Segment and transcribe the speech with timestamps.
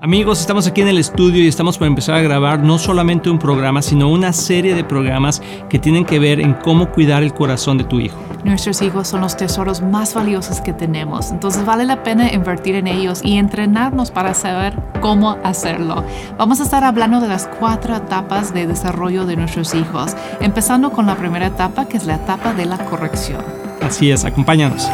[0.00, 3.40] Amigos, estamos aquí en el estudio y estamos por empezar a grabar no solamente un
[3.40, 7.78] programa, sino una serie de programas que tienen que ver en cómo cuidar el corazón
[7.78, 8.16] de tu hijo.
[8.44, 12.86] Nuestros hijos son los tesoros más valiosos que tenemos, entonces vale la pena invertir en
[12.86, 16.04] ellos y entrenarnos para saber cómo hacerlo.
[16.38, 21.06] Vamos a estar hablando de las cuatro etapas de desarrollo de nuestros hijos, empezando con
[21.06, 23.42] la primera etapa, que es la etapa de la corrección.
[23.82, 24.88] Así es, acompáñanos.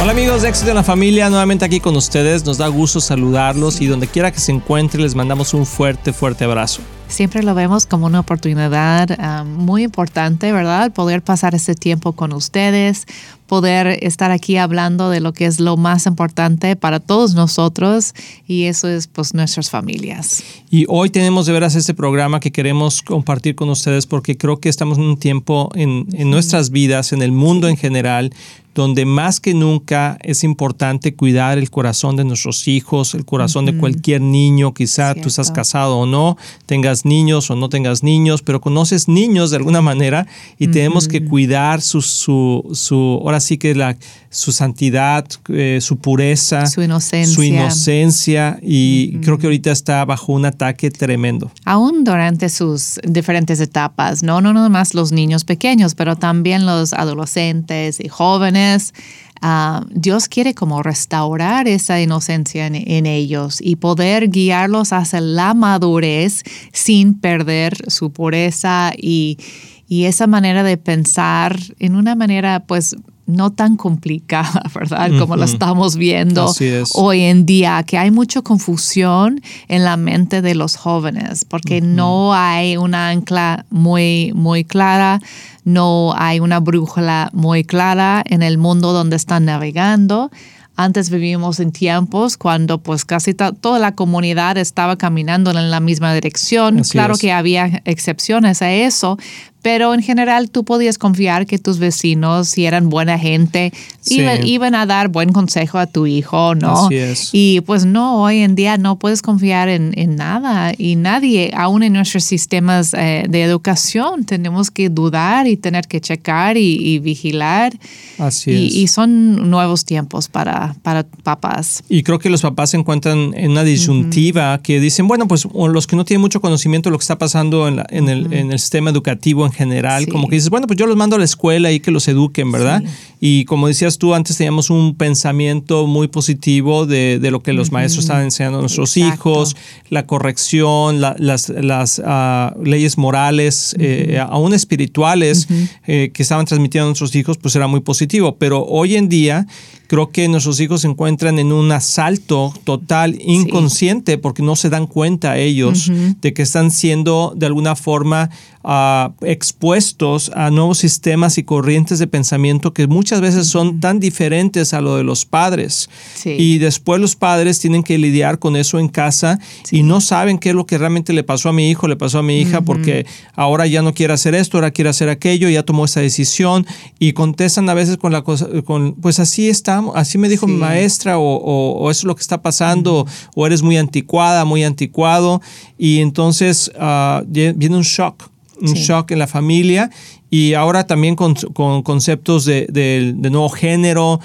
[0.00, 2.44] Hola amigos de Éxito en la Familia, nuevamente aquí con ustedes.
[2.44, 6.44] Nos da gusto saludarlos y donde quiera que se encuentre les mandamos un fuerte, fuerte
[6.44, 6.82] abrazo.
[7.08, 10.92] Siempre lo vemos como una oportunidad ah, muy importante, ¿verdad?
[10.92, 13.06] Poder pasar este tiempo con ustedes,
[13.46, 18.14] poder estar aquí hablando de lo que es lo más importante para todos nosotros
[18.46, 20.44] y eso es pues nuestras familias.
[20.70, 24.68] Y hoy tenemos de veras este programa que queremos compartir con ustedes porque creo que
[24.68, 28.32] estamos en un tiempo en, en nuestras vidas, en el mundo en general,
[28.78, 33.76] donde más que nunca es importante cuidar el corazón de nuestros hijos, el corazón de
[33.76, 38.60] cualquier niño, quizá tú estás casado o no, tengas niños o no tengas niños, pero
[38.60, 40.26] conoces niños de alguna manera
[40.58, 43.96] y tenemos que cuidar su, su, su, ahora sí que la,
[44.30, 47.34] su santidad, eh, su pureza, su inocencia.
[47.34, 51.50] Su inocencia y creo que ahorita está bajo un ataque tremendo.
[51.64, 56.92] Aún durante sus diferentes etapas, no, no, no más los niños pequeños, pero también los
[56.92, 58.92] adolescentes y jóvenes
[59.40, 66.42] Ah, Dios quiere como restaurar esa inocencia en, ellos y poder guiarlos hacia la madurez
[66.72, 69.38] sin perder su pureza y,
[69.86, 72.96] y esa manera de pensar en una manera pues
[73.28, 75.10] no tan complicada, ¿verdad?
[75.18, 76.52] Como la estamos viendo
[76.94, 82.34] hoy en día, que hay mucha confusión en la mente de los jóvenes, porque no
[82.34, 85.20] hay una ancla muy, muy clara,
[85.64, 90.30] no hay una brújula muy clara en el mundo donde están navegando.
[90.74, 96.14] Antes vivimos en tiempos cuando pues casi toda la comunidad estaba caminando en la misma
[96.14, 96.82] dirección.
[96.84, 99.18] claro que había excepciones a eso,
[99.62, 103.72] pero en general tú podías confiar que tus vecinos, si eran buena gente,
[104.06, 106.86] iban, a dar buen consejo a tu hijo, ¿no?
[106.86, 107.30] Así es.
[107.32, 111.92] Y pues no, hoy en día no puedes confiar en, nada y nadie, aún en
[111.92, 117.72] nuestros sistemas eh, de educación, tenemos que dudar y tener que checar y, vigilar.
[118.18, 118.74] Así y, es.
[118.74, 121.82] Y son nuevos tiempos para, para papás.
[121.88, 125.86] Y creo que los papás se encuentran en una disyuntiva que dicen, bueno, pues los
[125.86, 128.58] que no tienen mucho conocimiento de lo que está pasando en, en, el, en el
[128.58, 131.72] sistema educativo en general, como que dices, bueno, pues yo los mando a la escuela
[131.72, 132.82] y que los eduquen, ¿verdad?
[133.20, 138.04] Y como decías tú, antes teníamos un pensamiento muy positivo de, lo que los maestros
[138.04, 139.56] estaban enseñando a nuestros hijos,
[139.90, 145.48] la corrección, las, las ah, leyes morales, eh, aún espirituales
[145.86, 148.36] eh, que estaban transmitiendo a nuestros hijos, pues era muy positivo.
[148.38, 149.46] Pero hoy en día
[149.88, 154.86] creo que nuestros hijos se encuentran en un asalto total inconsciente porque no se dan
[154.86, 155.90] cuenta ellos
[156.20, 158.30] de que están siendo de alguna forma
[158.62, 164.74] uh, expuestos a nuevos sistemas y corrientes de pensamiento que muchas veces son tan diferentes
[164.74, 165.88] a lo de los padres.
[166.24, 169.38] Y después los padres tienen que lidiar con eso en casa
[169.70, 172.18] y no saben qué es lo que realmente le pasó a mi hijo, le pasó
[172.18, 175.62] a mi hija, porque ahora ya no quiere hacer esto, ahora quiere hacer aquello, ya
[175.62, 176.66] tomó esa decisión
[176.98, 180.56] y contestan a veces con la cosa, con, pues así estamos, así me dijo mi
[180.56, 185.40] maestra o, eso es lo que está pasando o eres muy anticuada, muy anticuado
[185.78, 188.30] y entonces uh, viene un shock
[188.60, 189.88] un shock en la familia
[190.30, 191.34] y ahora también con,
[191.82, 194.20] conceptos de, nuevo género,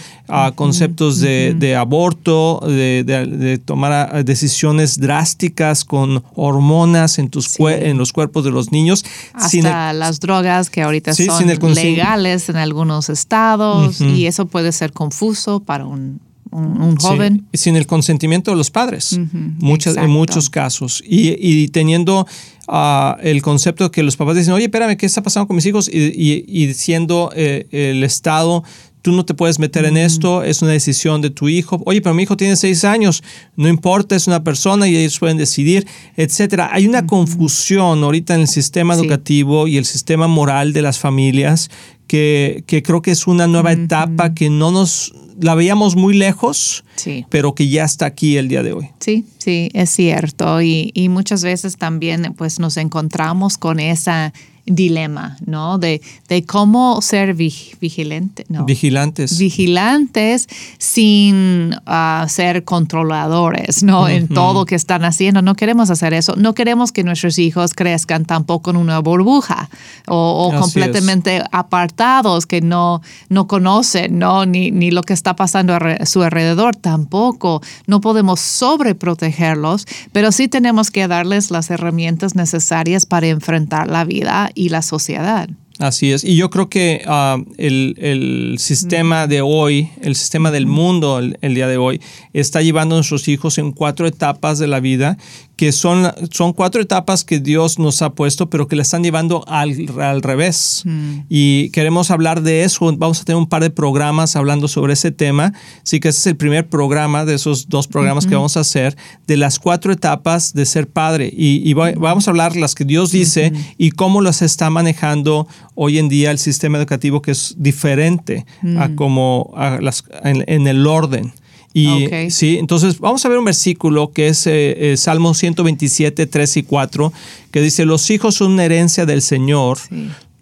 [0.56, 8.52] conceptos de, aborto, de, tomar decisiones drásticas con hormonas en, tus en los cuerpos de
[8.52, 9.06] los niños.
[9.34, 15.62] Hasta las drogas que ahorita son legales en algunos estados y eso puede ser confuso
[15.62, 16.20] para un
[16.54, 17.46] un, joven.
[17.54, 19.20] sin el consentimiento de los padres,
[19.60, 21.04] muchas, en muchos casos.
[21.06, 22.28] Y, teniendo
[22.68, 25.90] ah, el concepto que los papás dicen, oye, espérame, ¿qué está pasando con mis hijos?
[25.92, 28.64] Y, diciendo eh, el Estado,
[29.04, 31.84] tú no te puedes meter en esto, es una decisión de tu hijo.
[31.86, 33.22] Oye, pero mi hijo tiene seis años,
[33.58, 35.86] no importa, es una persona y ellos pueden decidir,
[36.16, 36.70] etcétera.
[36.72, 41.70] Hay una confusión ahorita en el sistema educativo y el sistema moral de las familias
[42.08, 46.86] que, creo que es una nueva etapa que no nos la veíamos muy lejos,
[47.30, 48.90] pero que ya está aquí el día de hoy.
[49.00, 50.62] Sí, sí, es cierto.
[50.62, 54.34] Y, muchas veces también pues nos encontramos con esa
[54.66, 55.78] dilema, ¿no?
[55.78, 58.64] De, de cómo ser vigilante, no.
[58.66, 59.38] Vigilantes.
[59.38, 64.08] Vigilantes sin ah, ser controladores, ¿no?
[64.08, 65.42] En todo que están haciendo.
[65.42, 66.36] No queremos hacer eso.
[66.38, 69.70] No queremos que nuestros hijos crezcan tampoco en una burbuja
[70.08, 74.46] o, completamente apartados que no, no conocen, ¿no?
[74.46, 77.62] Ni, ni lo que está pasando a su alrededor tampoco.
[77.86, 84.52] No podemos sobreprotegerlos, pero sí tenemos que darles las herramientas necesarias para enfrentar la vida
[84.56, 85.50] y la sociedad.
[85.84, 86.24] Así es.
[86.24, 91.68] Y yo creo que ah, el, sistema de hoy, el sistema del mundo el, día
[91.68, 92.00] de hoy,
[92.32, 95.18] está llevando a nuestros hijos en cuatro etapas de la vida
[95.56, 99.46] que son, son cuatro etapas que Dios nos ha puesto, pero que la están llevando
[99.48, 100.82] al, al revés.
[100.84, 101.20] Mm.
[101.30, 102.92] Y queremos hablar de eso.
[102.98, 105.54] Vamos a tener un par de programas hablando sobre ese tema.
[105.84, 108.98] Así que ese es el primer programa de esos dos programas que vamos a hacer,
[109.28, 111.32] de las cuatro etapas de ser padre.
[111.32, 116.10] Y, vamos a hablar las que Dios dice y cómo las está manejando hoy en
[116.10, 118.46] día el sistema educativo, que es diferente
[118.78, 118.96] a mm.
[118.96, 121.34] como a las, en el orden.
[121.74, 126.58] Y sí, entonces vamos a ver un versículo que es eh, eh, Salmo 127, 3
[126.58, 127.12] y 4,
[127.50, 129.80] que dice, los hijos son una herencia del Señor,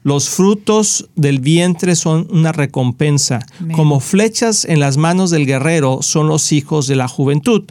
[0.03, 3.45] los frutos del vientre son una recompensa,
[3.75, 7.63] como flechas en las manos del guerrero son los hijos de la juventud.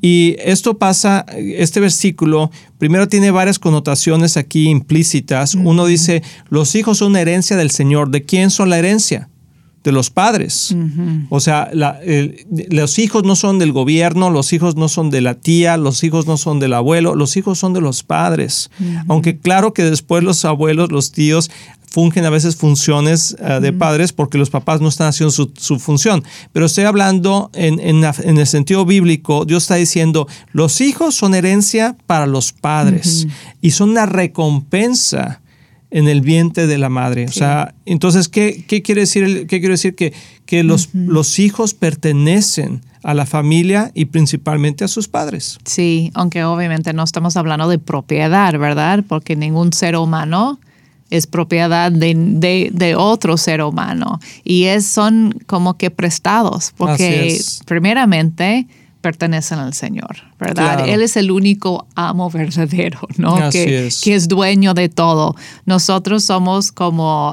[0.00, 5.54] Y esto pasa, este versículo primero tiene varias connotaciones aquí implícitas.
[5.54, 8.10] Uno dice, los hijos son una herencia del Señor.
[8.10, 9.28] ¿De quién son la herencia?
[9.86, 10.74] De los padres.
[11.30, 15.76] O sea, los hijos no son del gobierno, los hijos no son de la tía,
[15.76, 18.68] los hijos no son del abuelo, los hijos son de los padres.
[19.06, 21.52] Aunque claro que después los abuelos, los tíos
[21.88, 26.24] fungen a veces funciones eh, de padres porque los papás no están haciendo su, función.
[26.52, 31.96] Pero estoy hablando en, en, el sentido bíblico, Dios está diciendo, los hijos son herencia
[32.06, 33.28] para los padres
[33.62, 35.40] y son una recompensa
[35.96, 37.24] en el vientre de la madre.
[37.24, 39.46] O sea, entonces, ¿qué, qué, quiere decir?
[39.46, 39.94] ¿Qué quiere decir?
[39.94, 40.12] Que,
[40.44, 45.58] que los, los hijos pertenecen a la familia y principalmente a sus padres.
[45.64, 49.04] Sí, aunque obviamente no estamos hablando de propiedad, ¿verdad?
[49.08, 50.60] Porque ningún ser humano
[51.08, 58.66] es propiedad de, de, otro ser humano y es, son como que prestados, porque primeramente
[59.06, 60.88] pertenecen al Señor, ¿verdad?
[60.88, 63.50] Él es el único amo verdadero, ¿no?
[63.50, 64.00] que, es.
[64.00, 65.36] que es dueño de todo.
[65.64, 67.32] Nosotros somos como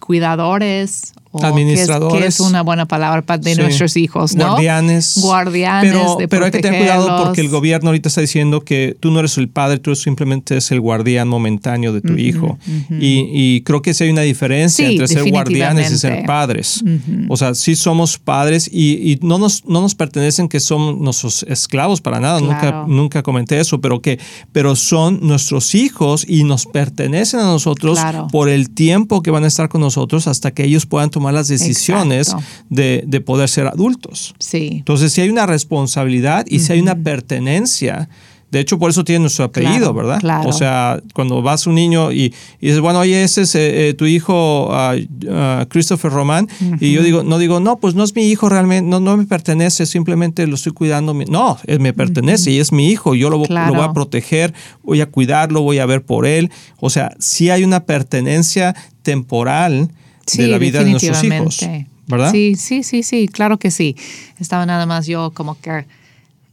[0.00, 2.20] cuidadores Administradores.
[2.20, 4.50] Que es, una buena palabra para de nuestros hijos, ¿no?
[4.50, 5.18] Guardianes.
[5.20, 5.92] Guardianes.
[5.92, 9.20] Pero, pero hay que tener cuidado porque el gobierno ahorita está diciendo que tú no
[9.20, 12.58] eres el padre, tú simplemente es el guardián momentáneo de tu hijo.
[12.90, 16.84] y, creo que sí hay una diferencia entre ser guardianes y ser padres.
[17.28, 22.00] O sea, sí somos padres y, no, nos, no nos pertenecen que son nuestros esclavos
[22.00, 22.40] para nada.
[22.40, 24.18] Nunca, nunca comenté eso, pero que
[24.52, 27.98] pero son nuestros hijos y nos pertenecen a nosotros
[28.30, 31.46] por el tiempo que van a estar con nosotros hasta que ellos puedan tomar las
[31.46, 32.34] decisiones
[32.68, 34.34] de, de, poder ser adultos.
[34.40, 34.70] Sí.
[34.78, 38.08] Entonces, si hay una responsabilidad y si hay una pertenencia,
[38.52, 40.20] de hecho, por eso tiene nuestro apellido, ¿verdad?
[40.20, 40.46] Claro.
[40.46, 43.94] O sea, cuando vas un niño y, y dices, bueno, oye, ese es eh, eh,
[43.94, 46.48] tu hijo uh, Christopher Román,
[46.78, 49.24] y yo digo, no digo, no, pues no es mi hijo realmente, no, no me
[49.24, 51.14] pertenece, simplemente lo estoy cuidando.
[51.14, 54.52] No, él me pertenece y es mi hijo, yo lo, lo, voy a proteger,
[54.82, 56.50] voy a cuidarlo, voy a ver por él.
[56.78, 59.88] O sea, sí hay una pertenencia temporal
[60.34, 61.60] de la vida de nuestros hijos.
[62.06, 62.32] ¿Verdad?
[62.32, 63.96] Sí, sí, sí, sí, claro que sí.
[64.38, 65.86] Estaba nada más yo como que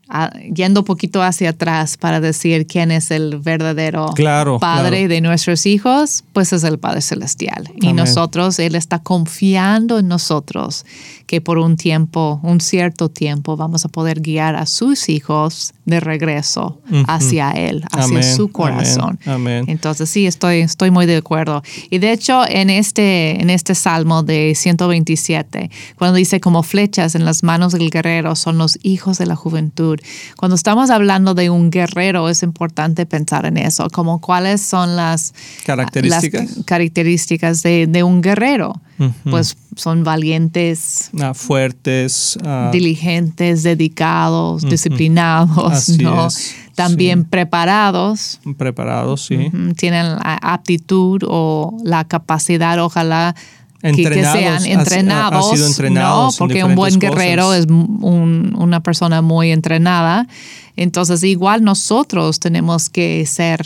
[0.07, 4.13] ah, yendo un poquito hacia atrás para decir quién es el verdadero
[4.59, 7.69] Padre de nuestros hijos, pues es el Padre Celestial.
[7.81, 10.85] Y nosotros, Él está confiando en nosotros
[11.25, 15.99] que por un tiempo, un cierto tiempo, vamos a poder guiar a sus hijos de
[15.99, 19.19] regreso hacia Él, hacia su corazón.
[19.67, 21.63] Entonces sí, estoy, estoy muy de acuerdo.
[21.89, 27.25] Y de hecho, en este, en este salmo de 127, cuando dice como flechas en
[27.25, 29.99] las manos del guerrero son los hijos de la juventud,
[30.37, 35.33] cuando estamos hablando de un guerrero es importante pensar en eso, como cuáles son las
[35.65, 38.81] características, características de, de un guerrero.
[39.23, 46.27] Pues son valientes, ah, fuertes, ah, diligentes, dedicados, disciplinados, ¿no?
[46.75, 48.39] También preparados.
[48.57, 49.51] Preparados, sí.
[49.77, 53.35] Tienen la aptitud o la capacidad, ojalá,
[53.81, 56.29] que, sean entrenados, ¿no?
[56.37, 60.27] porque un buen guerrero es una persona muy entrenada.
[60.75, 63.65] Entonces, igual nosotros tenemos que ser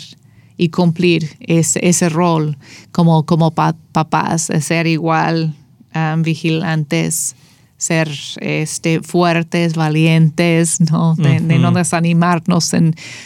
[0.58, 2.58] y cumplir ese, ese rol
[2.92, 5.56] como, como papás, ser igual
[5.96, 7.36] um, vigilantes
[7.84, 8.10] ser
[8.40, 11.16] este, fuertes, valientes, ¿no?
[11.16, 12.72] De, no desanimarnos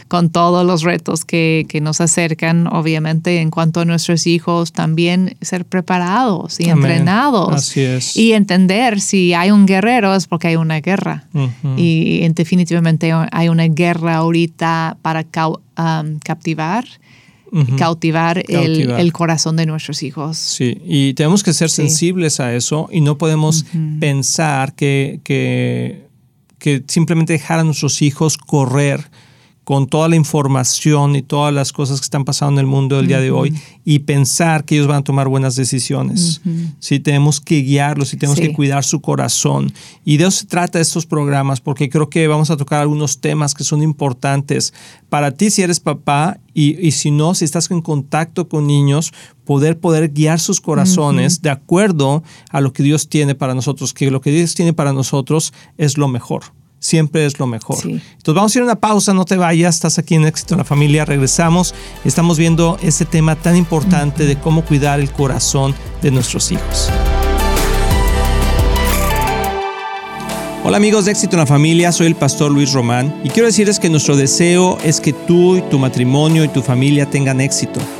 [0.08, 5.64] con todos los retos que, nos acercan, obviamente, en cuanto a nuestros hijos, también ser
[5.64, 7.54] preparados y entrenados.
[7.54, 8.18] Así es.
[8.18, 11.28] Y entender si hay un guerrero es porque hay una guerra.
[11.78, 16.86] Y definitivamente hay una guerra ahorita para um, captivar
[17.78, 20.38] cautivar, El, corazón de nuestros hijos.
[20.38, 23.66] Sí, y tenemos que ser sensibles a eso y no podemos
[24.00, 26.08] pensar que, que,
[26.60, 29.10] que, simplemente dejar a nuestros hijos correr
[29.68, 33.08] con toda la información y todas las cosas que están pasando en el mundo del
[33.08, 36.40] día de hoy y pensar que ellos van a tomar buenas decisiones.
[36.80, 39.74] Si tenemos que guiarlos y tenemos que cuidar su corazón.
[40.06, 43.54] Y de eso se trata estos programas, porque creo que vamos a tocar algunos temas
[43.54, 44.74] que son importantes
[45.10, 49.12] para ti si eres papá y, y si no, si estás en contacto con niños,
[49.44, 54.12] poder poder guiar sus corazones de acuerdo a lo que Dios tiene para nosotros, que
[54.12, 57.80] lo que Dios tiene para nosotros es lo mejor siempre es lo mejor.
[57.84, 60.60] Entonces vamos a ir a una pausa, no te vayas, estás aquí en Éxito en
[60.60, 61.74] la Familia, regresamos,
[62.06, 66.90] estamos viendo este tema tan importante de cómo cuidar el corazón de nuestros hijos.
[70.64, 73.80] Hola amigos de Éxito en la Familia, soy el pastor Luis Román y quiero decirles
[73.80, 77.80] que nuestro deseo es que tú y tu matrimonio y tu familia tengan éxito.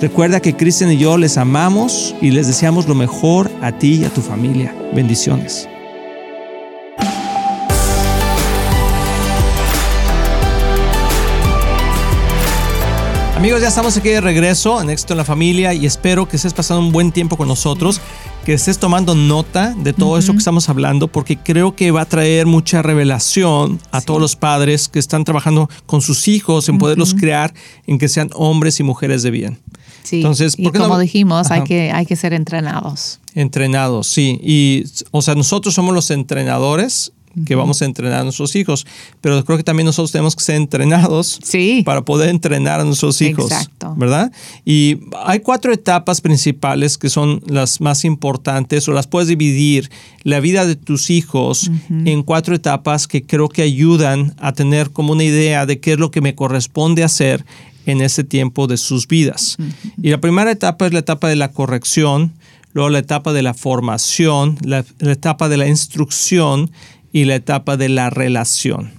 [0.00, 4.04] Recuerda que Cristian y yo les amamos y les deseamos lo mejor a ti y
[4.04, 4.74] a tu familia.
[4.94, 5.66] Bendiciones.
[13.36, 16.52] Amigos, ya estamos aquí de regreso en Éxito en la Familia y espero que estés
[16.52, 18.00] pasando un buen tiempo con nosotros,
[18.44, 22.06] que estés tomando nota de todo eso que estamos hablando, porque creo que va a
[22.06, 27.14] traer mucha revelación a todos los padres que están trabajando con sus hijos en poderlos
[27.14, 27.54] crear
[27.86, 29.58] en que sean hombres y mujeres de bien.
[30.06, 33.18] Sí, Entonces, y como dijimos, hay que, hay que ser entrenados.
[33.34, 34.38] Entrenados, sí.
[34.40, 37.12] Y, o sea, nosotros somos los entrenadores
[37.44, 38.86] que vamos a entrenar a nuestros hijos,
[39.20, 41.38] pero creo que también nosotros tenemos que ser entrenados
[41.84, 43.94] para poder entrenar a nuestros hijos, Exacto.
[43.96, 44.32] ¿verdad?
[44.64, 49.90] Y hay cuatro etapas principales que son las más importantes o las puedes dividir
[50.22, 55.12] la vida de tus hijos en cuatro etapas que creo que ayudan a tener como
[55.12, 57.44] una idea de qué es lo que me corresponde hacer
[57.86, 59.56] en ese tiempo de sus vidas.
[60.02, 62.32] Y la primera etapa es la etapa de la corrección,
[62.72, 66.70] luego la etapa de la formación, la, etapa de la instrucción
[67.12, 68.90] y la etapa de la relación.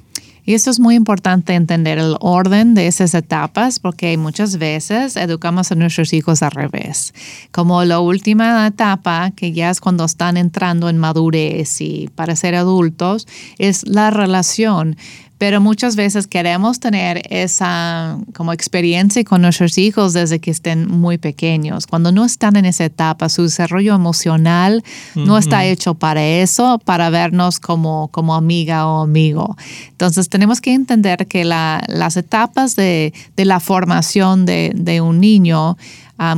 [0.46, 5.74] Y eso es muy importante entender el orden de esas etapas porque muchas veces educamos
[5.74, 7.13] a nuestros hijos al revés.
[7.51, 12.56] Como la última etapa, que ya es cuando están entrando en madurez y para ser
[12.56, 13.27] adultos,
[13.58, 14.96] es la relación
[15.38, 21.17] pero muchas veces queremos tener esa como experiencia con nuestros hijos desde que estén muy
[21.17, 21.86] pequeños.
[21.86, 24.84] Cuando no están en esa etapa, su desarrollo emocional
[25.15, 29.56] no está hecho para eso, para vernos como, como amiga o amigo.
[29.89, 35.77] Entonces tenemos que entender que las etapas de, de la formación de, de un niño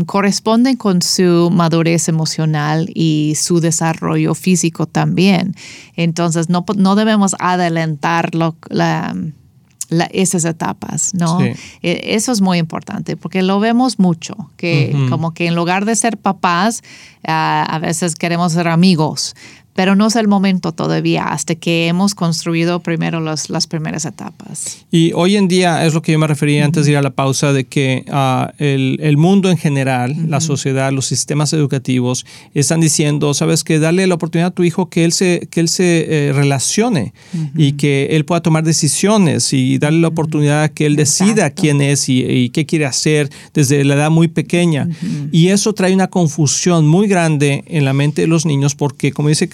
[0.05, 5.55] corresponden con su madurez emocional y su desarrollo físico también.
[5.95, 8.31] Entonces, no, no debemos adelantar
[10.11, 11.39] esas etapas, ¿no?
[11.41, 15.95] E, eso es muy importante porque lo vemos mucho, que como que en lugar de
[15.95, 16.83] ser papás,
[17.23, 19.35] a veces queremos ser amigos,
[19.79, 24.85] pero no es el momento todavía hasta que hemos construido primero los, las primeras etapas.
[24.91, 27.11] Y hoy en día es lo que yo me refería antes de ir a la
[27.11, 32.81] pausa, de que ah, el, el, mundo en general, la sociedad, los sistemas educativos están
[32.81, 36.27] diciendo, sabes que dale la oportunidad a tu hijo que él se, que él se
[36.27, 37.13] eh, relacione
[37.55, 42.09] y que él pueda tomar decisiones y darle la oportunidad que él decida quién es
[42.09, 44.89] y, qué quiere hacer desde la edad muy pequeña.
[45.31, 49.29] Y eso trae una confusión muy grande en la mente de los niños porque, como
[49.29, 49.47] dice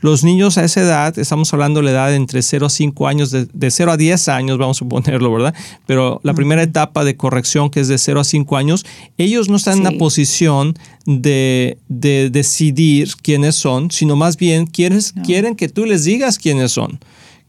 [0.00, 3.08] Los niños a esa edad, estamos hablando de la edad de entre 0 a 5
[3.08, 5.54] años, de, de 0 a 10 años, vamos a ponerlo, ¿verdad?
[5.86, 8.84] Pero la primera etapa de corrección, que es de 0 a 5 años,
[9.18, 10.74] ellos no están en la posición
[11.06, 16.72] de, de, decidir quiénes son, sino más bien quieres, quieren que tú les digas quiénes
[16.72, 16.98] son.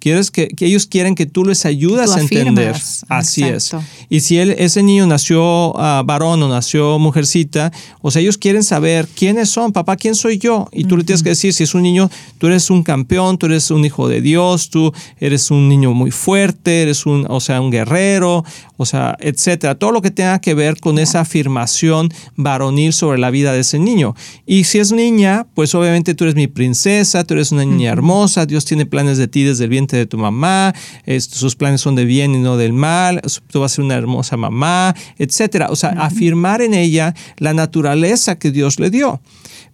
[0.08, 2.74] Quieres que, ellos quieren que tú les ayudas a entender.
[3.10, 3.76] Así es.
[4.08, 8.64] Y si él, ese niño nació uh, varón o nació mujercita, o sea, ellos quieren
[8.64, 10.70] saber quiénes son, papá, quién soy yo.
[10.72, 13.48] Y tú le tienes que decir, si es un niño, tú eres un campeón, tú
[13.48, 17.60] eres un hijo de Dios, tú eres un niño muy fuerte, eres un, o sea,
[17.60, 18.46] un guerrero,
[18.77, 19.75] o sea, etcétera.
[19.75, 23.79] Todo lo que tenga que ver con esa afirmación varonil sobre la vida de ese
[23.79, 24.15] niño.
[24.46, 28.46] Y si es niña, pues obviamente tú eres mi princesa, tú eres una niña hermosa,
[28.46, 30.74] Dios tiene planes de ti desde el vientre de tu mamá,
[31.19, 34.38] sus planes son de bien y no del mal, tú vas a ser una hermosa
[34.38, 35.67] mamá, etcétera.
[35.69, 39.22] O sea, afirmar en ella la naturaleza que Dios le dio.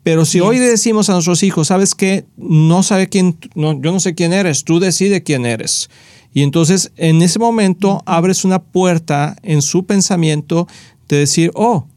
[0.04, 2.26] Pero si hoy le decimos a nuestros hijos, ¿sabes qué?
[2.36, 5.90] No sabe quién, no, yo no sé quién eres, tú decide quién eres.
[6.34, 10.68] Y entonces en ese momento abres una puerta en su pensamiento
[11.08, 11.88] de decir, oh,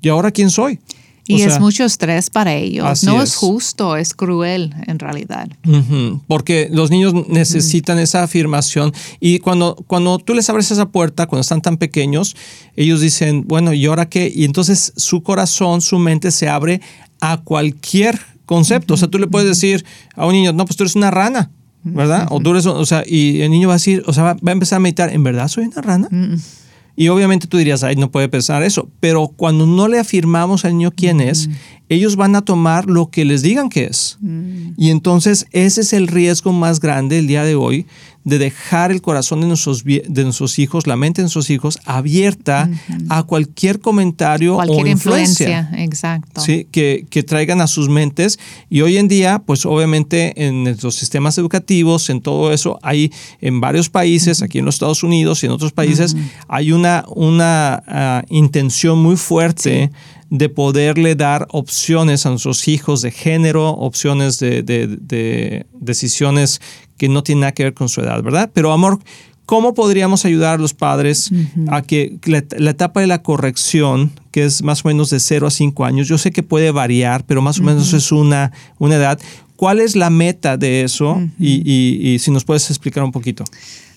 [0.00, 0.80] ¿y ahora quién soy?
[1.26, 3.04] Y es mucho estrés para ellos.
[3.04, 3.36] No es.
[3.36, 5.48] justo, es cruel en realidad.
[6.26, 11.42] Porque los niños necesitan esa afirmación y cuando, cuando tú les abres esa puerta, cuando
[11.42, 12.34] están tan pequeños,
[12.76, 14.30] ellos dicen, bueno, ¿y ahora qué?
[14.34, 16.80] Y entonces su corazón, su mente se abre
[17.20, 18.94] a cualquier concepto.
[18.94, 19.84] O sea, tú le puedes decir
[20.16, 21.50] a un niño, no, pues tú eres una rana.
[21.82, 22.26] ¿Verdad?
[22.30, 24.52] O tú eres, o sea, y el niño va a decir, o sea, va, a
[24.52, 26.08] empezar a meditar, ¿en verdad soy una rana?
[26.96, 28.90] Y obviamente tú dirías, ay, no puede pensar eso.
[29.00, 31.48] Pero cuando no le afirmamos al niño quién es,
[31.88, 34.18] ellos van a tomar lo que les digan que es.
[34.20, 34.72] Mm.
[34.76, 37.86] Y entonces ese es el riesgo más grande el día de hoy
[38.24, 42.70] de dejar el corazón de nuestros, de nuestros hijos, la mente de nuestros hijos abierta
[43.08, 45.70] a cualquier comentario cualquier o influencia.
[45.76, 46.40] exacto.
[46.40, 46.66] ¿sí?
[46.70, 48.38] Que, que, traigan a sus mentes.
[48.68, 53.10] Y hoy en día, pues obviamente en los sistemas educativos, en todo eso, hay
[53.40, 56.16] en varios países, aquí en los Estados Unidos y en otros países,
[56.48, 59.90] hay una, una ah, intención muy fuerte
[60.30, 66.60] de poderle dar opciones a nuestros hijos de género, opciones de, de, decisiones
[66.96, 68.50] que no tienen nada que ver con su edad, ¿verdad?
[68.54, 69.00] Pero amor,
[69.44, 71.32] ¿cómo podríamos ayudar a los padres
[71.68, 75.50] a que la, etapa de la corrección, que es más o menos de 0 a
[75.50, 79.18] 5 años, yo sé que puede variar, pero más o menos es una, una edad.
[79.60, 81.20] ¿Cuál es la meta de eso?
[81.38, 83.44] y si nos puedes explicar un poquito.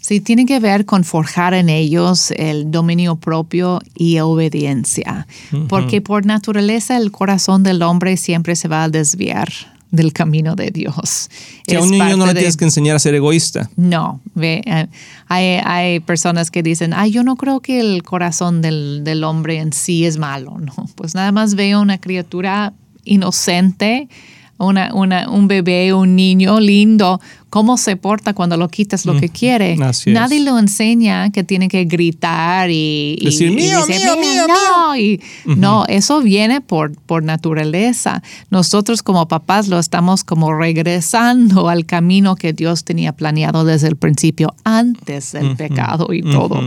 [0.04, 5.28] Sí, tiene que ver con forjar en ellos el dominio propio y obediencia,
[5.70, 9.48] porque por naturaleza el corazón del hombre siempre se va a desviar
[9.92, 11.30] del camino de Dios.
[11.66, 13.70] Que a un niño no le tienes que enseñar a ser egoísta.
[13.78, 14.88] No, ve, eh,
[15.28, 19.60] hay, hay, personas que dicen, ay, yo no creo que el corazón del, del hombre
[19.60, 22.74] en sí es malo, no, pues nada más veo una criatura
[23.06, 24.10] inocente,
[24.58, 29.30] una, una, un bebé, un niño lindo, cómo se porta cuando lo quitas lo que
[29.30, 29.78] quiere.
[30.08, 35.86] Nadie lo enseña que tiene que gritar y, decir mío, mío, mío, no, y, no,
[35.88, 38.24] eso viene por, por naturaleza.
[38.50, 43.98] Nosotros como papás lo estamos como regresando al camino que Dios tenía planeado desde el
[43.98, 46.60] principio, antes del pecado y todo.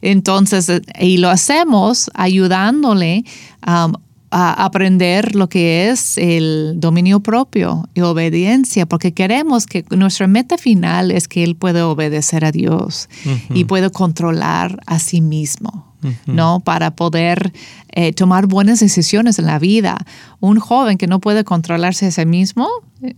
[0.00, 3.24] Entonces, eh, y lo hacemos ayudándole
[3.60, 3.92] a um,
[4.32, 10.56] a aprender lo que es el dominio propio y obediencia, porque queremos que nuestra meta
[10.56, 13.10] final es que él pueda obedecer a Dios
[13.50, 15.92] y pueda controlar a sí mismo.
[16.26, 16.58] ¿no?
[16.58, 17.52] Para poder
[17.92, 20.04] eh, tomar buenas decisiones en la vida.
[20.40, 22.68] Un joven que no puede controlarse a sí mismo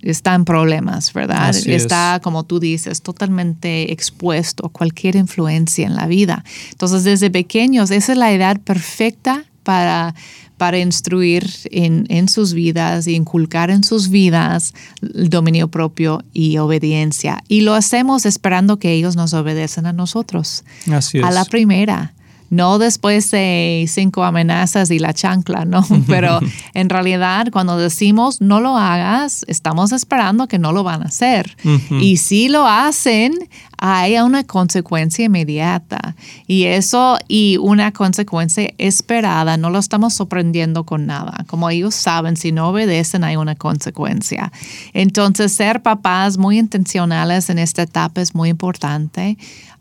[0.03, 1.57] está en problemas, ¿verdad?
[1.57, 6.45] está, como tú dices, totalmente expuesto a cualquier influencia en la vida.
[6.73, 10.15] Entonces, desde pequeños, esa es la edad perfecta para
[10.57, 14.73] para instruir en, sus vidas y inculcar en sus vidas
[15.03, 17.43] el dominio propio y obediencia.
[17.49, 20.65] Y lo hacemos esperando que ellos nos obedecen a nosotros.
[20.91, 21.25] Así es.
[21.25, 22.15] A la primera.
[22.51, 25.85] No después de cinco amenazas y la chancla, ¿no?
[26.07, 26.41] Pero
[26.75, 31.57] en realidad cuando decimos no lo hagas, estamos esperando que no lo van a hacer.
[32.01, 33.33] Y si lo hacen,
[33.79, 36.17] hay una consecuencia inmediata.
[36.47, 41.45] Y eso y una consecuencia esperada, no lo estamos sorprendiendo con nada.
[41.47, 44.53] Como ellos saben, si no obedecen hay una consecuencia.
[44.93, 49.37] Entonces, ser papás muy intencionales en esta etapa es muy importante.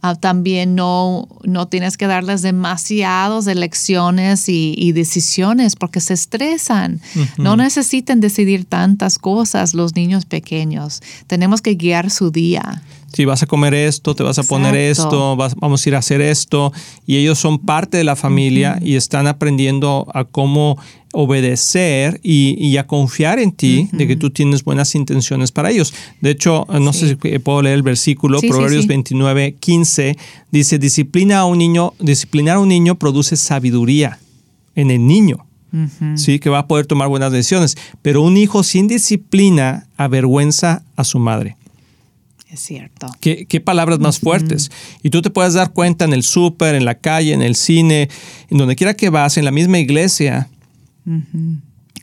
[0.05, 6.99] Ah, también no, no tienes que darles demasiadas elecciones y, decisiones porque se estresan.
[7.37, 11.01] No necesitan decidir tantas cosas los niños pequeños.
[11.27, 15.37] Tenemos que guiar su día si vas a comer esto, te vas a poner esto,
[15.37, 16.73] vamos a ir a hacer esto.
[17.05, 20.79] Y ellos son parte de la familia y están aprendiendo a cómo
[21.13, 25.93] obedecer y, a confiar en ti, de que tú tienes buenas intenciones para ellos.
[26.21, 30.17] De hecho, no sé si puedo leer el versículo, Proverbios 29, 15,
[30.51, 34.17] dice, disciplina a un niño, disciplinar a un niño produce sabiduría
[34.75, 35.45] en el niño.
[36.15, 37.75] Sí, que va a poder tomar buenas decisiones.
[38.03, 41.57] Pero un hijo sin disciplina avergüenza a su madre.
[42.53, 43.07] Es cierto.
[43.19, 44.69] ¿Qué, palabras más fuertes?
[45.01, 48.09] Y tú te puedes dar cuenta en el súper, en la calle, en el cine,
[48.47, 50.49] en donde quiera que vas, en la misma iglesia,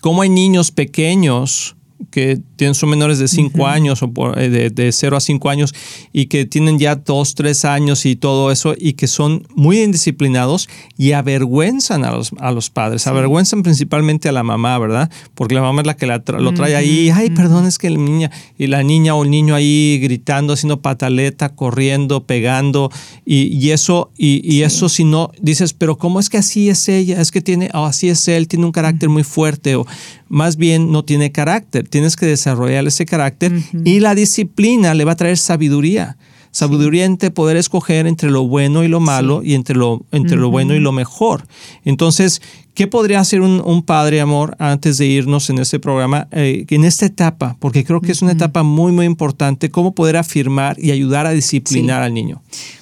[0.00, 1.76] cómo hay niños pequeños
[2.10, 5.74] que tienen, son menores de 5 años o por, eh, de 0 a 5 años
[6.12, 10.68] y que tienen ya 2, 3 años y todo eso y que son muy indisciplinados
[10.96, 15.10] y avergüenzan a los, a los padres, avergüenzan principalmente a la mamá, ¿verdad?
[15.34, 18.30] Porque la mamá es la que lo trae ahí, ay, perdón, es que la niña,
[18.58, 22.90] y la niña o el niño ahí gritando, haciendo pataleta, corriendo, pegando
[23.24, 27.20] y, eso, y, eso si no, dices, pero ¿cómo es que así es ella?
[27.20, 29.86] Es que tiene, o así es él, tiene un carácter muy fuerte o
[30.30, 31.88] más bien no tiene carácter.
[31.88, 33.52] Tienes que desarrollar ese carácter
[33.84, 36.16] y la disciplina le va a traer sabiduría.
[36.52, 40.50] Sabiduría entre poder escoger entre lo bueno y lo malo y entre, lo, entre lo
[40.50, 41.46] bueno y lo mejor.
[41.84, 42.42] Entonces,
[42.80, 47.04] ¿qué podría hacer un, padre, amor, antes de irnos en este programa, eh, en esta
[47.04, 47.54] etapa?
[47.58, 51.32] Porque creo que es una etapa muy, muy importante, cómo poder afirmar y ayudar a
[51.32, 52.40] disciplinar al niño.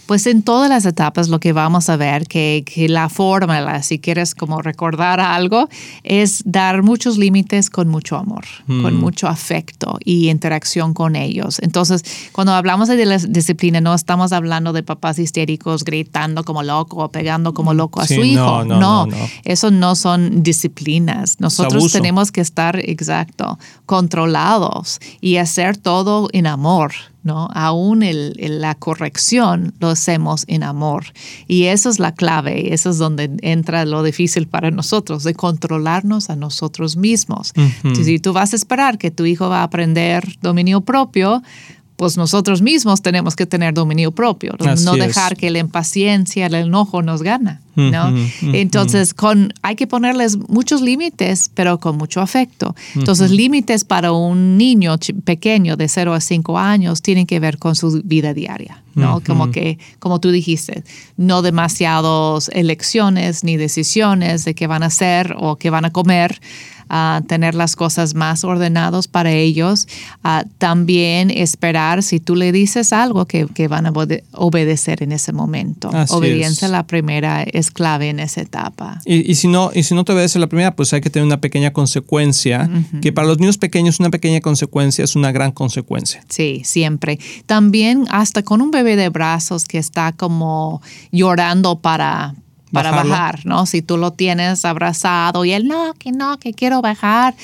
[0.09, 3.99] Pues en todas las etapas lo que vamos a ver, que, que la fórmula, si
[3.99, 5.69] quieres como recordar algo,
[6.03, 9.01] es dar muchos límites con mucho amor, con mm.
[9.01, 11.59] mucho afecto y interacción con ellos.
[11.61, 17.05] Entonces, cuando hablamos de la disciplina, no estamos hablando de papás histéricos gritando como loco
[17.05, 18.65] o pegando como loco a su hijo.
[18.65, 21.41] No, no, no, eso no son disciplinas.
[21.41, 26.93] Nosotros tenemos que estar, exacto, controlados y hacer todo en amor.
[27.25, 27.49] ¿no?
[27.53, 31.05] Aún el, la corrección lo hacemos en amor.
[31.47, 36.31] Y eso es la clave, eso es donde entra lo difícil para nosotros, de controlarnos
[36.31, 37.53] a nosotros mismos.
[37.95, 41.43] Si tú vas a esperar que tu hijo va a aprender dominio propio,
[41.99, 47.03] pues nosotros mismos tenemos que tener dominio propio, no dejar que la impaciencia, el enojo
[47.03, 48.15] nos gana, ¿no?
[48.53, 52.77] Entonces, con, hay que ponerles muchos límites, pero con mucho afecto.
[52.95, 57.75] Entonces, límites para un niño pequeño de 0 a 5 años tienen que ver con
[57.75, 59.21] su vida diaria, ¿no?
[59.27, 60.85] Como que, como tú dijiste,
[61.17, 66.41] no demasiadas elecciones ni decisiones de qué van a hacer o qué van a comer,
[66.89, 69.87] a tener las cosas más ordenados para ellos.
[70.59, 73.93] también esperar si tú le dices algo que, que van a
[74.33, 75.91] obedecer en ese momento.
[76.11, 79.01] Obediencia la primera es clave en esa etapa.
[79.05, 81.41] Y, si no, y si no te obedece la primera, pues hay que tener una
[81.41, 82.69] pequeña consecuencia,
[83.03, 86.25] que para los niños pequeños una pequeña consecuencia es una gran consecuencia.
[86.29, 87.19] Sí, siempre.
[87.47, 92.35] También hasta con un bebé de brazos que está como llorando para,
[92.73, 93.67] para bajar, ¿no?
[93.67, 97.35] Si tú lo tienes abrazado y él, no, que no, que quiero bajar,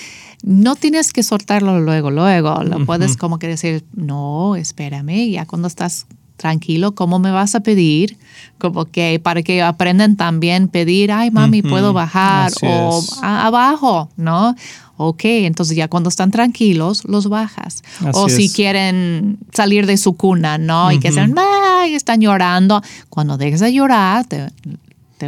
[0.42, 2.62] no tienes que soltarlo luego, luego.
[2.64, 6.06] Lo puedes como que decir, no, espérame, ya cuando estás
[6.36, 8.18] tranquilo, ¿cómo me vas a pedir?
[8.58, 14.54] Como que para que aprendan también pedir, ay, mami, puedo bajar o abajo, ¿no?
[14.96, 17.82] Ok, entonces ya cuando están tranquilos, los bajas.
[18.12, 20.92] o si quieren salir de su cuna, ¿no?
[20.92, 22.82] Y que sean, ay, están llorando.
[23.08, 24.50] Cuando dejes de llorar, te,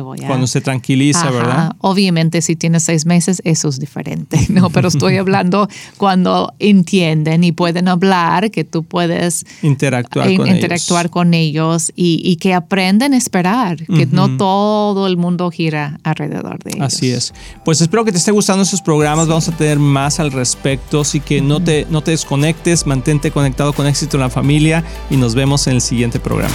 [0.03, 1.73] cuando se tranquiliza, ¿verdad?
[1.79, 4.71] Obviamente si tienes seis meses eso es diferente, ¿no?
[4.71, 11.13] Pero estoy hablando cuando entienden y pueden hablar, que tú puedes interactuar, con, interactuar ellos.
[11.13, 16.73] con ellos y, que aprenden a esperar, que no todo el mundo gira alrededor de
[16.77, 16.87] ellos.
[16.87, 17.33] Así es.
[17.65, 21.21] Pues espero que te esté gustando estos programas, vamos a tener más al respecto, así
[21.21, 25.35] que no, te, no te desconectes, mantente conectado con éxito en la familia y nos
[25.35, 26.55] vemos en el siguiente programa.